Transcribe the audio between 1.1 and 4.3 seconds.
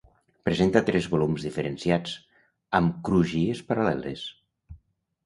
volums diferenciats, amb crugies paral·leles.